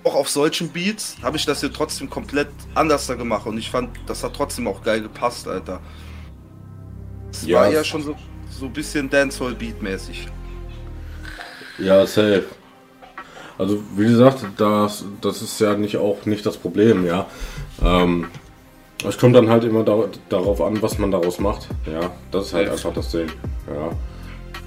[0.07, 3.71] auch auf solchen Beats habe ich das hier trotzdem komplett anders da gemacht und ich
[3.71, 5.81] fand, das hat trotzdem auch geil gepasst, Alter.
[7.33, 8.17] Es ja, war ja schon so,
[8.49, 10.29] so ein bisschen Dancehall-Beat-mäßig.
[11.79, 12.45] Ja, safe.
[13.59, 17.27] Also wie gesagt, das, das ist ja nicht auch nicht das Problem, ja.
[17.83, 18.29] Ähm,
[19.07, 21.67] es kommt dann halt immer da, darauf an, was man daraus macht.
[21.85, 23.29] Ja, das ist halt einfach das Ding.
[23.67, 23.91] Ja.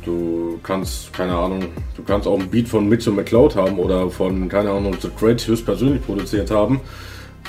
[0.05, 4.47] Du kannst, keine Ahnung, du kannst auch ein Beat von Mitchell McCloud haben oder von,
[4.47, 6.79] keine Ahnung, The Great höchst persönlich produziert haben.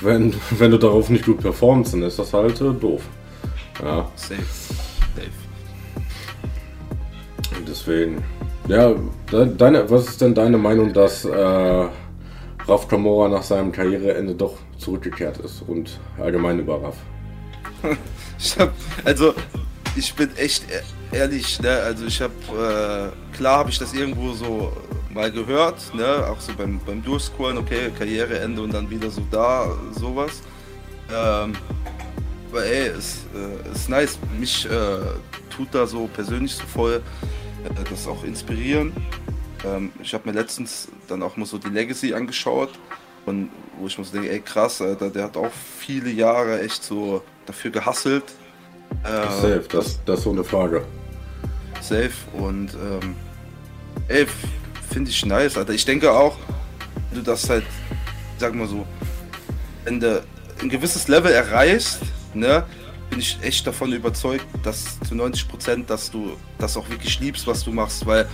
[0.01, 3.03] Wenn, wenn du darauf nicht gut performst, dann ist das halt äh, doof.
[3.83, 4.09] Ja.
[4.17, 4.43] Safe.
[4.43, 5.31] Safe.
[7.67, 8.23] Deswegen.
[8.69, 8.95] Ja,
[9.31, 15.39] deine, was ist denn deine Meinung, dass äh, Raf Kamora nach seinem Karriereende doch zurückgekehrt
[15.39, 16.97] ist und allgemein über Raf?
[18.39, 18.73] ich hab,
[19.05, 19.35] also
[19.97, 21.71] ich bin echt e-, ehrlich, ne?
[21.71, 22.33] Also ich habe
[23.13, 24.73] äh, klar habe ich das irgendwo so
[25.13, 26.27] mal gehört, ne?
[26.29, 30.43] Auch so beim beim Durchscrollen, okay, Karriereende und dann wieder so da sowas.
[31.13, 31.53] Ähm,
[32.51, 34.19] aber ey, ist, äh, ist nice.
[34.39, 34.99] Mich äh,
[35.55, 37.03] tut da so persönlich so voll
[37.65, 38.93] äh, das auch inspirieren.
[39.65, 42.71] Ähm, ich habe mir letztens dann auch mal so die Legacy angeschaut
[43.27, 46.83] und wo ich mir so denke, ey krass, Alter, der hat auch viele Jahre echt
[46.83, 48.25] so dafür gehasselt.
[49.05, 50.85] Äh, safe, das, das ist so eine Frage.
[51.81, 53.15] Safe und ähm,
[54.09, 54.27] ey,
[54.93, 55.73] finde ich nice, Alter.
[55.73, 56.37] Ich denke auch,
[57.13, 57.65] du das halt,
[58.39, 58.87] sag mal so,
[59.85, 60.23] wenn du
[60.61, 62.01] ein gewisses Level erreichst,
[62.35, 62.65] ne,
[63.09, 67.47] bin ich echt davon überzeugt, dass zu 90 Prozent, dass du das auch wirklich liebst,
[67.47, 68.29] was du machst, weil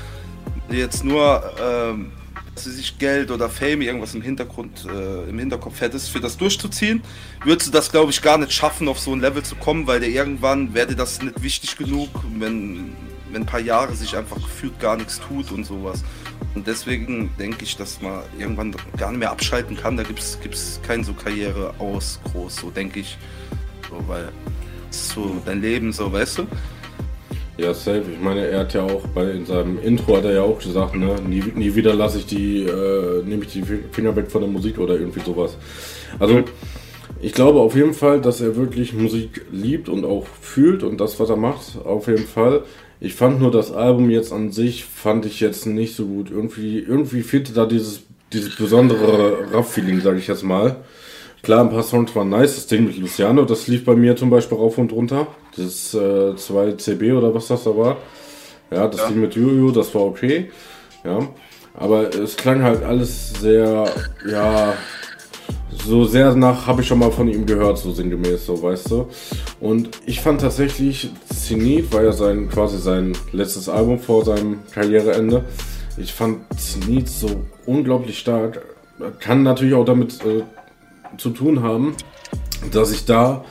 [0.71, 2.13] jetzt nur ähm,
[2.55, 7.03] sich Geld oder Fame irgendwas im Hintergrund äh, im Hinterkopf hättest, für das durchzuziehen,
[7.45, 10.01] würdest du das glaube ich gar nicht schaffen, auf so ein Level zu kommen, weil
[10.01, 12.93] dir irgendwann wäre das nicht wichtig genug, wenn
[13.33, 16.05] wenn ein paar Jahre sich einfach gefühlt gar nichts tut und sowas.
[16.55, 19.97] Und deswegen denke ich, dass man irgendwann gar nicht mehr abschalten kann.
[19.97, 23.19] Da gibt es kein so Karriere aus groß, so denke ich.
[23.91, 24.29] So, weil
[24.91, 26.47] so dein Leben, so weißt du?
[27.59, 28.05] Ja, safe.
[28.13, 30.95] Ich meine, er hat ja auch bei in seinem Intro hat er ja auch gesagt,
[30.95, 33.63] ne, nie, nie wieder lasse ich die, äh, nehme ich die
[33.93, 35.57] Finger weg von der Musik oder irgendwie sowas.
[36.19, 36.45] Also
[37.27, 41.19] ich glaube auf jeden Fall, dass er wirklich Musik liebt und auch fühlt und das,
[41.19, 42.63] was er macht, auf jeden Fall.
[43.01, 46.31] Ich fand nur das Album jetzt an sich, fand ich jetzt nicht so gut.
[46.31, 50.77] Irgendwie, irgendwie fehlte da dieses, dieses besondere Raff-Feeling, sage ich jetzt mal.
[51.43, 52.55] Klar, ein paar Songs waren nice.
[52.55, 55.27] Das Ding mit Luciano, das lief bei mir zum Beispiel rauf und runter.
[55.57, 57.97] Das äh, 2CB oder was das da war.
[58.71, 59.09] Ja, das ja.
[59.09, 60.53] Ding mit Juju, das war okay.
[61.03, 61.27] Ja.
[61.75, 63.93] Aber es klang halt alles sehr,
[64.31, 64.75] ja,
[65.71, 69.09] so sehr nach, habe ich schon mal von ihm gehört, so sinngemäß, so weißt du.
[69.61, 75.45] Und ich fand tatsächlich, Zenit war ja sein, quasi sein letztes Album vor seinem Karriereende.
[75.97, 77.29] Ich fand Zenit so
[77.67, 78.63] unglaublich stark.
[79.21, 80.43] Kann natürlich auch damit äh,
[81.19, 81.95] zu tun haben,
[82.73, 83.45] dass ich da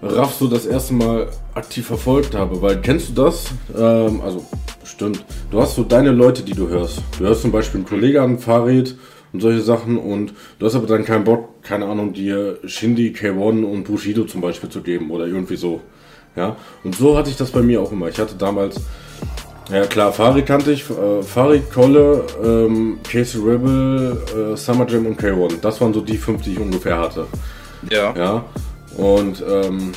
[0.00, 2.62] Raff so das erste Mal aktiv verfolgt habe.
[2.62, 3.46] Weil kennst du das?
[3.76, 4.44] Ähm, also
[4.84, 5.24] stimmt.
[5.50, 7.02] Du hast so deine Leute, die du hörst.
[7.18, 8.96] Du hörst zum Beispiel einen Kollegen an, Farid
[9.32, 13.64] und solche Sachen und du hast aber dann keinen Bock, keine Ahnung, dir Shindy, K1
[13.64, 15.80] und Bushido zum Beispiel zu geben oder irgendwie so.
[16.36, 18.08] Ja, und so hatte ich das bei mir auch immer.
[18.08, 18.80] Ich hatte damals
[19.70, 25.20] ja klar, Farid kannte ich, äh, Farid, Kolle, ähm, Casey Rebel, äh, Summer Jam und
[25.20, 25.60] K1.
[25.60, 27.26] Das waren so die fünf, die ich ungefähr hatte.
[27.90, 28.14] Ja.
[28.16, 28.44] Ja.
[28.96, 29.92] Und ähm,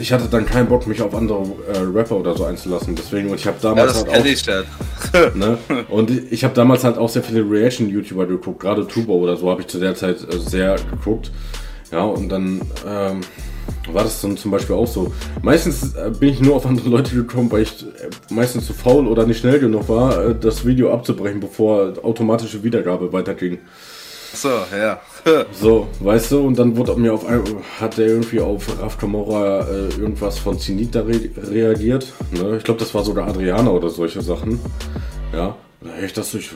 [0.00, 2.94] ich hatte dann keinen Bock, mich auf andere äh, Rapper oder so einzulassen.
[2.94, 4.24] Deswegen, und ich habe damals ja, halt auch.
[4.24, 4.66] Ich halt.
[5.36, 5.58] ne?
[5.88, 9.62] Und ich habe damals halt auch sehr viele Reaction-YouTuber geguckt, gerade Tubo oder so habe
[9.62, 11.30] ich zu der Zeit äh, sehr geguckt.
[11.90, 13.20] Ja, und dann ähm,
[13.92, 15.12] war das dann zum Beispiel auch so.
[15.42, 19.06] Meistens äh, bin ich nur auf andere Leute gekommen, weil ich äh, meistens zu faul
[19.06, 23.58] oder nicht schnell genug war, äh, das Video abzubrechen, bevor automatische Wiedergabe weiterging.
[24.34, 25.00] So, ja.
[25.52, 27.24] so, weißt du, und dann wurde mir auf
[27.80, 32.12] hat er irgendwie auf Raf Kamora äh, irgendwas von Zenit re reagiert.
[32.30, 32.56] Ne?
[32.58, 34.60] Ich glaube, das war sogar Adriana oder solche Sachen.
[35.32, 35.56] Ja.
[36.04, 36.50] Ich dachte, ich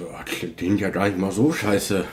[0.57, 2.05] klingt ja gar nicht mal so scheiße.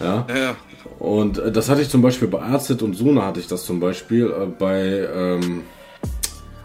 [0.00, 0.26] Ja.
[0.28, 0.56] ja.
[0.98, 3.80] Und äh, das hatte ich zum Beispiel bei Arzit und Suna hatte ich das zum
[3.80, 5.62] Beispiel äh, bei, ähm,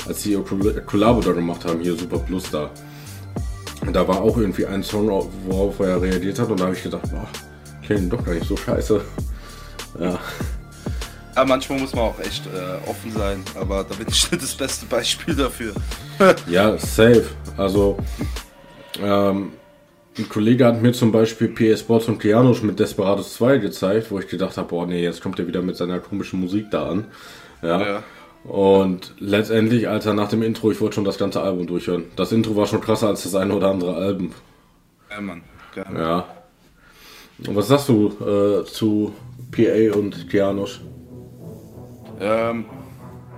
[0.07, 0.43] als sie ihr
[0.85, 2.69] Kollabo da gemacht haben, hier Super Plus da.
[3.91, 5.09] Da war auch irgendwie ein Song,
[5.47, 7.27] worauf er reagiert hat und da habe ich gedacht, boah,
[7.85, 9.01] klingt doch gar nicht so scheiße.
[9.99, 10.19] Ja.
[11.35, 14.85] Ja, manchmal muss man auch echt äh, offen sein, aber da bin ich das beste
[14.85, 15.73] Beispiel dafür.
[16.47, 17.25] ja, safe.
[17.57, 17.97] Also,
[19.01, 19.51] ähm,
[20.17, 24.19] ein Kollege hat mir zum Beispiel PS Sports und Keanush mit Desperados 2 gezeigt, wo
[24.19, 27.05] ich gedacht habe, boah, nee, jetzt kommt er wieder mit seiner komischen Musik da an.
[27.61, 27.81] Ja.
[27.81, 28.03] ja.
[28.45, 32.05] Und letztendlich, Alter, nach dem Intro, ich wollte schon das ganze Album durchhören.
[32.15, 34.31] Das Intro war schon krasser als das eine oder andere Album.
[35.09, 35.43] Ja, Mann.
[35.73, 35.99] Gerne.
[35.99, 36.27] Ja.
[37.39, 39.13] Und was sagst du äh, zu
[39.51, 40.81] PA und Keanush?
[42.19, 42.65] Ähm,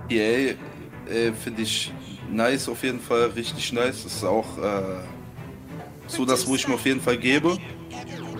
[0.08, 0.56] PA äh,
[1.32, 1.92] finde ich
[2.30, 4.04] nice auf jeden Fall, richtig nice.
[4.04, 4.82] Das ist auch äh,
[6.06, 7.56] so das, wo ich mir auf jeden Fall gebe.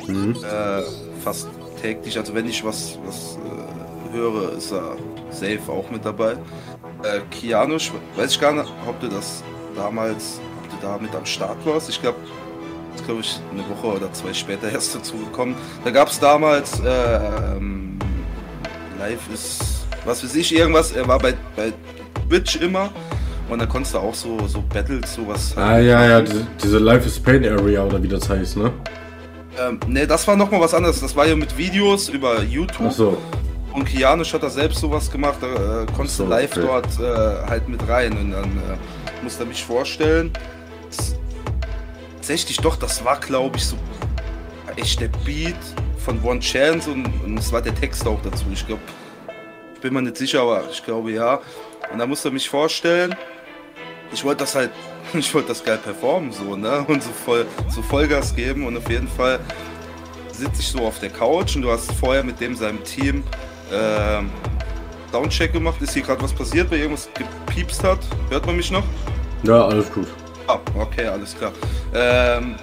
[0.06, 0.36] Mhm.
[0.42, 0.82] Äh,
[1.22, 1.48] fast
[1.82, 2.16] täglich.
[2.18, 4.96] Also wenn ich was, was äh, höre, ist er
[5.30, 6.32] safe auch mit dabei.
[7.02, 9.42] Äh, Kianusch, weiß ich gar nicht, ob du das
[9.74, 11.88] damals, ob du da mit am Start warst.
[11.88, 12.18] Ich glaube,
[13.04, 15.56] glaube ich, eine Woche oder zwei später erst dazu gekommen.
[15.84, 17.98] Da gab es damals äh, ähm,
[18.98, 20.92] Live ist, was weiß ich, irgendwas.
[20.92, 21.72] Er war bei, bei
[22.28, 22.90] Twitch immer
[23.48, 25.54] und da konntest du auch so, so Battles, sowas.
[25.56, 28.72] Ah, halt ja, ja, diese, diese Life is Pain Area oder wie das heißt, ne?
[29.58, 31.00] Ähm, ne, das war nochmal was anderes.
[31.00, 32.88] Das war ja mit Videos über YouTube.
[32.88, 33.18] Ach so.
[33.72, 36.66] Und Kianisch hat da selbst sowas gemacht, da äh, konntest du so, live okay.
[36.66, 38.12] dort äh, halt mit rein.
[38.12, 40.32] Und dann äh, musste er mich vorstellen.
[40.90, 41.14] Das,
[42.28, 43.76] tatsächlich doch, das war glaube ich so
[44.76, 45.56] echt der Beat
[45.96, 48.44] von One Chance und, und es war der Text auch dazu.
[48.52, 48.82] Ich glaube,
[49.74, 51.40] ich bin mir nicht sicher, aber ich glaube ja.
[51.90, 53.16] Und da musste mich vorstellen
[54.12, 54.70] ich wollte das halt
[55.14, 56.84] ich wollte das geil performen, so, ne?
[56.86, 59.40] Und so voll, so Vollgas geben und auf jeden Fall
[60.30, 63.24] sitze ich so auf der Couch und du hast vorher mit dem seinem Team
[63.72, 64.20] äh,
[65.10, 65.80] Soundcheck gemacht.
[65.80, 68.00] Ist hier gerade was passiert, weil irgendwas gepiepst hat?
[68.28, 68.84] Hört man mich noch?
[69.44, 70.08] Ja, alles gut.
[70.48, 71.52] Ah, okay, alles klar.
[71.94, 72.56] Ähm,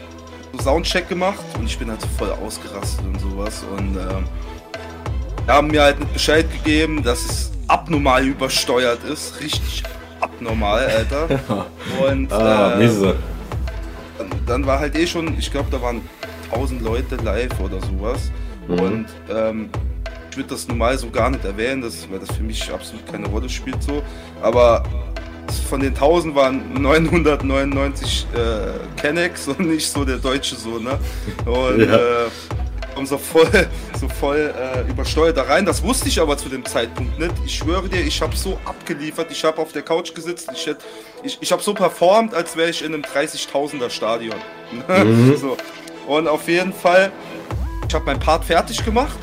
[0.59, 4.25] Soundcheck gemacht und ich bin halt voll ausgerastet und sowas und ähm,
[5.47, 9.83] haben mir halt Bescheid gegeben, dass es abnormal übersteuert ist, richtig
[10.19, 11.27] abnormal, Alter.
[12.09, 12.87] und ah, äh,
[14.17, 16.01] dann, dann, war halt eh schon, ich glaube, da waren
[16.51, 18.31] 1000 Leute live oder sowas
[18.67, 18.79] mhm.
[18.79, 19.69] und ähm,
[20.31, 23.27] ich würde das normal so gar nicht erwähnen, das, weil das für mich absolut keine
[23.27, 24.01] Rolle spielt so,
[24.41, 24.83] aber
[25.65, 30.97] von den 1000 waren 999 äh, Kennex und nicht so der deutsche so, ne?
[31.45, 31.95] Und ja.
[31.95, 32.29] äh,
[32.93, 33.49] kommen so voll,
[33.99, 35.65] so voll äh, übersteuert da rein.
[35.65, 37.33] Das wusste ich aber zu dem Zeitpunkt nicht.
[37.45, 39.31] Ich schwöre dir, ich habe so abgeliefert.
[39.31, 40.49] Ich habe auf der Couch gesetzt.
[40.53, 40.73] Ich,
[41.23, 44.35] ich, ich habe so performt, als wäre ich in einem 30.000er Stadion.
[44.87, 45.35] Mhm.
[45.37, 45.57] so.
[46.07, 47.11] Und auf jeden Fall,
[47.87, 49.17] ich habe meinen Part fertig gemacht.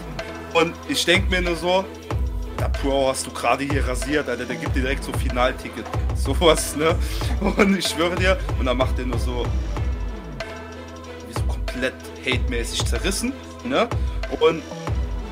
[0.54, 1.84] Und ich denke mir nur so,
[2.62, 5.84] ja, Bro, hast du gerade hier rasiert, Alter, der gibt dir direkt so Finalticket.
[6.14, 6.96] Sowas, ne?
[7.40, 9.44] Und ich schwöre dir, und dann macht er nur so,
[11.26, 11.94] wie so komplett
[12.24, 13.32] hate-mäßig zerrissen,
[13.64, 13.88] ne?
[14.38, 14.62] Und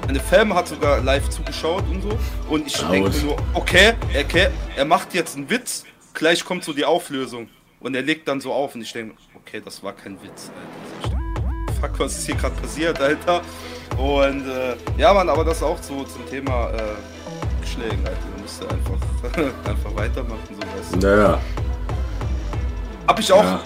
[0.07, 2.19] meine Fam hat sogar live zugeschaut und so.
[2.49, 6.73] Und ich denke mir nur, okay, okay, er macht jetzt einen Witz, gleich kommt so
[6.73, 7.49] die Auflösung.
[7.79, 10.51] Und er legt dann so auf und ich denke, okay, das war kein Witz,
[11.05, 11.21] Alter.
[11.81, 13.41] Fuck, was ist hier gerade passiert, Alter?
[13.97, 17.20] Und äh, ja, Mann, aber das auch so zum Thema äh,
[17.71, 18.19] Schlägen, Alter.
[18.37, 20.57] Du musst einfach, einfach weitermachen,
[20.91, 21.07] so du.
[21.07, 21.41] Naja.
[23.07, 23.63] Hab ich auch, ja.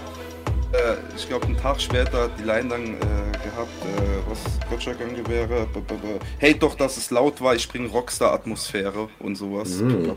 [0.73, 5.67] äh, ich glaube, einen Tag später die Line dann äh, gehabt, äh, was Gottschalk angewäre.
[6.39, 9.81] Hey, doch, dass es laut war, ich bringe Rockstar-Atmosphäre und sowas.
[9.81, 10.17] Mhm.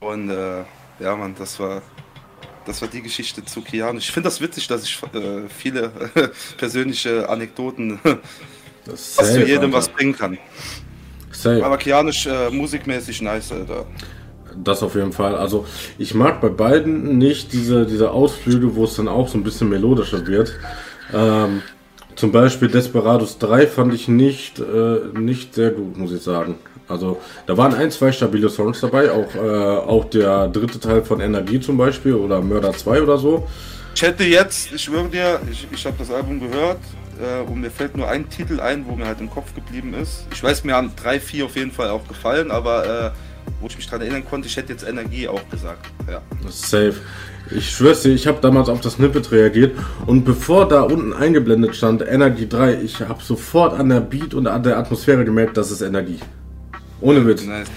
[0.00, 0.64] Und äh,
[1.00, 1.82] ja, Mann, das war
[2.64, 3.98] das war die Geschichte zu Keanu.
[3.98, 5.88] Ich finde das witzig, dass ich äh, viele
[6.58, 7.98] persönliche Anekdoten
[8.86, 10.38] was zu jedem was bringen kann.
[11.42, 11.64] Safe.
[11.64, 13.86] Aber Kianisch äh, musikmäßig nice, Alter.
[14.56, 15.36] Das auf jeden Fall.
[15.36, 15.66] Also
[15.98, 19.68] ich mag bei beiden nicht diese, diese Ausflüge, wo es dann auch so ein bisschen
[19.68, 20.52] melodischer wird.
[21.14, 21.62] Ähm,
[22.16, 26.56] zum Beispiel Desperados 3 fand ich nicht, äh, nicht sehr gut, muss ich sagen.
[26.88, 31.20] Also da waren ein, zwei stabile Songs dabei, auch, äh, auch der dritte Teil von
[31.20, 33.46] Energie zum Beispiel oder Mörder 2 oder so.
[33.94, 36.78] Ich hätte jetzt, ich schwöre dir, ich, ich habe das Album gehört,
[37.20, 40.26] äh, und mir fällt nur ein Titel ein, wo mir halt im Kopf geblieben ist.
[40.32, 43.10] Ich weiß, mir haben drei, vier auf jeden Fall auch gefallen, aber äh,
[43.60, 45.86] wo ich mich daran erinnern konnte, ich hätte jetzt Energie auch gesagt.
[46.08, 46.22] Ja.
[46.48, 46.94] Safe.
[47.50, 51.74] Ich schwör's dir, ich habe damals auf das Snippet reagiert und bevor da unten eingeblendet
[51.74, 55.70] stand Energie 3, ich habe sofort an der Beat und an der Atmosphäre gemerkt, das
[55.70, 56.20] ist Energie.
[57.00, 57.44] Ohne Witz.
[57.44, 57.68] Nice.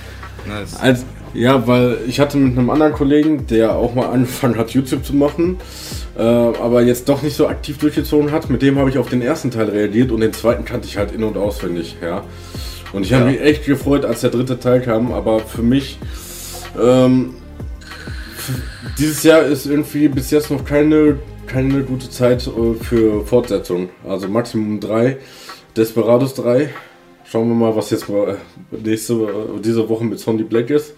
[0.48, 0.80] Nice.
[0.80, 5.04] Als, ja, weil ich hatte mit einem anderen Kollegen, der auch mal angefangen hat, YouTube
[5.04, 5.58] zu machen,
[6.18, 8.50] äh, aber jetzt doch nicht so aktiv durchgezogen hat.
[8.50, 11.12] Mit dem habe ich auf den ersten Teil reagiert und den zweiten kannte ich halt
[11.12, 12.24] in- und auswendig, ja.
[12.94, 13.20] Und ich ja.
[13.20, 15.98] habe mich echt gefreut, als der dritte Teil kam, aber für mich,
[16.80, 17.34] ähm,
[19.00, 21.18] dieses Jahr ist irgendwie bis jetzt noch keine,
[21.48, 23.90] keine gute Zeit äh, für Fortsetzung.
[24.08, 25.18] Also Maximum 3,
[25.76, 26.70] Desperados 3.
[27.26, 28.06] Schauen wir mal, was jetzt
[28.70, 29.28] nächste,
[29.64, 30.94] diese Woche mit Sonny Black ist.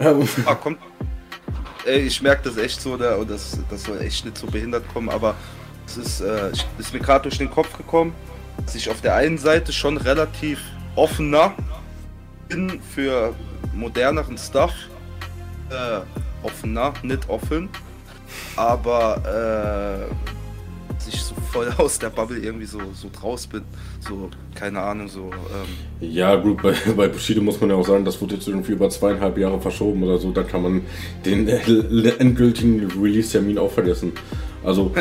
[0.00, 0.78] Ah, kommt,
[1.84, 4.84] ey, ich merke das echt so, da, und das, das soll echt nicht so behindert
[4.92, 5.34] kommen, aber
[5.86, 8.12] es ist, äh, ist mir gerade durch den Kopf gekommen,
[8.64, 10.60] dass ich auf der einen Seite schon relativ
[10.94, 11.54] offener
[12.48, 13.34] bin für
[13.74, 14.72] moderneren Stuff.
[15.70, 16.00] Äh,
[16.42, 17.68] offener, nicht offen.
[18.56, 20.14] Aber äh,
[21.52, 23.62] voll aus der Bubble irgendwie so, so draus bin.
[24.00, 25.30] So, keine Ahnung, so.
[25.30, 26.10] Ähm.
[26.10, 28.88] Ja, gut, bei, bei Bushido muss man ja auch sagen, das wurde jetzt irgendwie über
[28.90, 30.30] zweieinhalb Jahre verschoben oder so.
[30.30, 30.82] Da kann man
[31.24, 34.12] den endgültigen Release-Termin auch vergessen.
[34.64, 34.92] Also,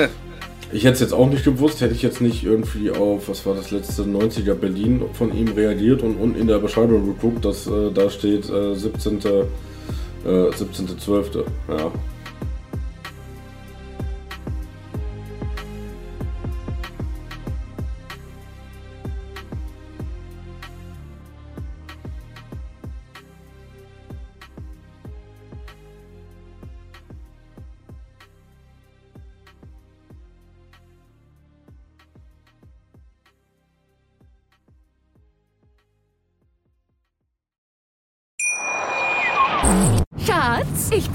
[0.71, 3.55] ich hätte es jetzt auch nicht gewusst, hätte ich jetzt nicht irgendwie auf, was war
[3.55, 7.91] das letzte 90er Berlin von ihm reagiert und, und in der Beschreibung geguckt, dass äh,
[7.93, 9.19] da steht äh, 17.
[9.19, 9.45] Äh,
[10.25, 11.43] 17.12.
[11.69, 11.91] Ja.